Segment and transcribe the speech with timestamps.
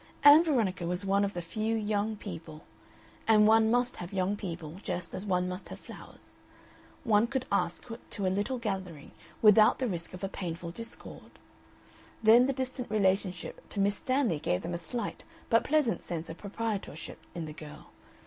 [0.23, 2.63] Ann Veronica was one of the few young people
[3.27, 6.39] and one must have young people just as one must have flowers
[7.03, 9.11] one could ask to a little gathering
[9.43, 11.33] without the risk of a painful discord.
[12.23, 16.37] Then the distant relationship to Miss Stanley gave them a slight but pleasant sense of
[16.39, 17.91] proprietorship in the girl.